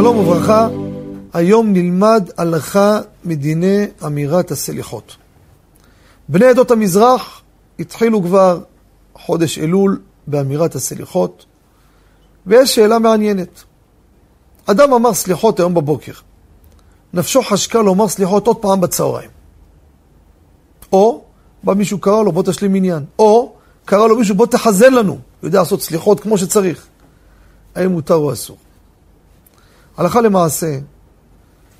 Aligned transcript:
שלום 0.00 0.16
וברכה, 0.16 0.68
היום 1.32 1.72
נלמד 1.72 2.30
הלכה 2.36 3.00
מדיני 3.24 3.86
אמירת 4.06 4.50
הסליחות. 4.50 5.16
בני 6.28 6.46
עדות 6.46 6.70
המזרח 6.70 7.42
התחילו 7.78 8.22
כבר 8.22 8.60
חודש 9.14 9.58
אלול 9.58 10.00
באמירת 10.26 10.74
הסליחות, 10.74 11.44
ויש 12.46 12.74
שאלה 12.74 12.98
מעניינת. 12.98 13.62
אדם 14.66 14.92
אמר 14.92 15.14
סליחות 15.14 15.60
היום 15.60 15.74
בבוקר, 15.74 16.12
נפשו 17.14 17.42
חשקה 17.42 17.82
לומר 17.82 18.08
סליחות 18.08 18.46
עוד 18.46 18.56
פעם 18.56 18.80
בצהריים. 18.80 19.30
או 20.92 21.24
בא 21.64 21.74
מישהו 21.74 21.98
קרא 21.98 22.22
לו 22.22 22.32
בוא 22.32 22.42
תשלים 22.42 22.74
עניין, 22.74 23.04
או 23.18 23.52
קרא 23.84 24.08
לו 24.08 24.16
מישהו 24.18 24.34
בוא 24.34 24.46
תחזן 24.46 24.92
לנו, 24.94 25.12
הוא 25.12 25.20
יודע 25.42 25.58
לעשות 25.58 25.82
סליחות 25.82 26.20
כמו 26.20 26.38
שצריך. 26.38 26.86
האם 27.74 27.90
מותר 27.90 28.14
או 28.14 28.32
אסור? 28.32 28.56
הלכה 30.00 30.20
למעשה, 30.20 30.78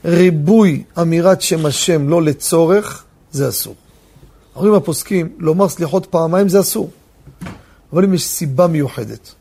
ריבוי 0.05 0.83
אמירת 1.01 1.43
שם 1.43 1.67
השם 1.67 2.09
לא 2.09 2.23
לצורך, 2.23 3.05
זה 3.33 3.49
אסור. 3.49 3.75
אומרים 4.57 4.75
הפוסקים, 4.75 5.29
לומר 5.39 5.69
סליחות 5.69 6.07
פעמיים 6.07 6.49
זה 6.49 6.61
אסור. 6.61 6.91
אבל 7.93 8.05
אם 8.05 8.15
יש 8.15 8.27
סיבה 8.27 8.67
מיוחדת, 8.67 9.35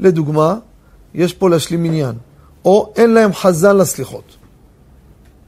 לדוגמה, 0.00 0.58
יש 1.14 1.32
פה 1.32 1.50
להשלים 1.50 1.84
עניין, 1.84 2.14
או 2.64 2.92
אין 2.96 3.10
להם 3.10 3.32
חזן 3.32 3.76
לסליחות, 3.76 4.36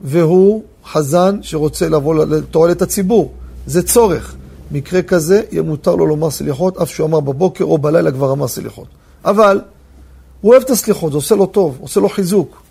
והוא 0.00 0.62
חזן 0.86 1.38
שרוצה 1.42 1.88
לבוא 1.88 2.14
לתועלת 2.14 2.82
הציבור, 2.82 3.32
זה 3.66 3.82
צורך. 3.82 4.34
מקרה 4.70 5.02
כזה, 5.02 5.42
יהיה 5.50 5.62
מותר 5.62 5.94
לו 5.94 6.06
לומר 6.06 6.30
סליחות, 6.30 6.76
אף 6.76 6.90
שהוא 6.90 7.06
אמר 7.06 7.20
בבוקר 7.20 7.64
או 7.64 7.78
בלילה 7.78 8.12
כבר 8.12 8.32
אמר 8.32 8.48
סליחות. 8.48 8.86
אבל, 9.24 9.60
הוא 10.44 10.52
אוהב 10.52 10.62
את 10.62 10.70
הסליחות, 10.70 11.12
זה 11.12 11.18
עושה 11.18 11.34
לו 11.34 11.46
טוב, 11.46 11.78
עושה 11.80 12.00
לו 12.00 12.08
חיזוק. 12.08 12.62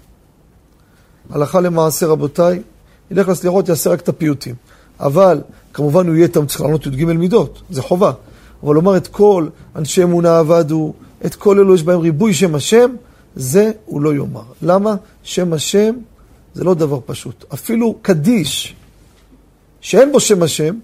הלכה 1.29 1.61
למעשה, 1.61 2.07
רבותיי, 2.07 2.61
ילך 3.11 3.27
לסליחות, 3.27 3.69
יעשה 3.69 3.89
רק 3.89 4.01
את 4.01 4.09
הפיוטים. 4.09 4.55
אבל, 4.99 5.41
כמובן 5.73 6.07
הוא 6.07 6.15
יהיה 6.15 6.25
איתם, 6.25 6.45
צריך 6.45 6.61
לענות 6.61 6.85
י"ג 6.85 7.03
מידות, 7.03 7.61
זה 7.69 7.81
חובה. 7.81 8.11
אבל 8.63 8.75
לומר 8.75 8.97
את 8.97 9.07
כל 9.07 9.47
אנשי 9.75 10.03
אמונה 10.03 10.39
עבדו, 10.39 10.93
את 11.25 11.35
כל 11.35 11.59
אלו 11.59 11.75
יש 11.75 11.83
בהם 11.83 11.99
ריבוי 11.99 12.33
שם 12.33 12.55
השם, 12.55 12.91
זה 13.35 13.71
הוא 13.85 14.01
לא 14.01 14.15
יאמר. 14.15 14.43
למה? 14.61 14.95
שם 15.23 15.53
השם 15.53 15.95
זה 16.53 16.63
לא 16.63 16.73
דבר 16.73 16.99
פשוט. 17.05 17.45
אפילו 17.53 17.95
קדיש, 18.01 18.75
שאין 19.81 20.11
בו 20.11 20.19
שם 20.19 20.43
השם, 20.43 20.75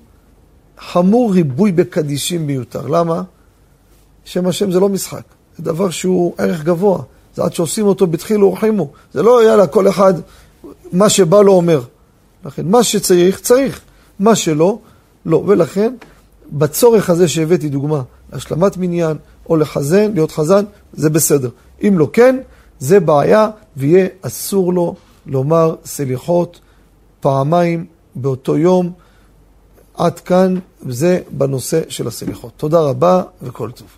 חמור 0.77 1.33
ריבוי 1.33 1.71
בקדישים 1.71 2.47
מיותר. 2.47 2.87
למה? 2.87 3.21
שם 4.25 4.47
השם 4.47 4.71
זה 4.71 4.79
לא 4.79 4.89
משחק, 4.89 5.23
זה 5.59 5.65
דבר 5.65 5.89
שהוא 5.89 6.33
ערך 6.37 6.63
גבוה. 6.63 7.01
זה 7.35 7.43
עד 7.43 7.53
שעושים 7.53 7.85
אותו 7.85 8.07
בתחילו 8.07 8.47
ורחימו. 8.47 8.87
זה 9.13 9.23
לא 9.23 9.43
יאללה, 9.45 9.67
כל 9.67 9.89
אחד, 9.89 10.13
מה 10.91 11.09
שבא 11.09 11.41
לו 11.41 11.51
אומר. 11.51 11.81
לכן, 12.45 12.67
מה 12.67 12.83
שצריך, 12.83 13.39
צריך. 13.39 13.81
מה 14.19 14.35
שלא, 14.35 14.79
לא. 15.25 15.43
ולכן, 15.47 15.93
בצורך 16.51 17.09
הזה 17.09 17.27
שהבאתי 17.27 17.69
דוגמה, 17.69 18.01
להשלמת 18.33 18.77
מניין, 18.77 19.17
או 19.49 19.55
לחזן, 19.55 20.11
להיות 20.13 20.31
חזן, 20.31 20.63
זה 20.93 21.09
בסדר. 21.09 21.49
אם 21.87 21.95
לא 21.99 22.09
כן, 22.13 22.39
זה 22.79 22.99
בעיה, 22.99 23.49
ויהיה 23.77 24.07
אסור 24.21 24.73
לו 24.73 24.95
לומר 25.25 25.75
סליחות 25.85 26.59
פעמיים 27.19 27.85
באותו 28.15 28.57
יום. 28.57 28.91
עד 29.93 30.19
כאן, 30.19 30.55
זה 30.89 31.19
בנושא 31.31 31.81
של 31.89 32.07
הסליחות. 32.07 32.51
תודה 32.57 32.79
רבה 32.79 33.23
וכל 33.41 33.71
טוב. 33.71 33.89